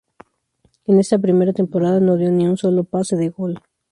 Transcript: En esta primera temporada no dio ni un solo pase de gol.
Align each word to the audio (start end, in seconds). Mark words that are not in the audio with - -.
En 0.87 0.99
esta 0.99 1.19
primera 1.19 1.53
temporada 1.53 1.99
no 1.99 2.17
dio 2.17 2.31
ni 2.31 2.47
un 2.47 2.57
solo 2.57 2.83
pase 2.83 3.15
de 3.17 3.29
gol. 3.29 3.59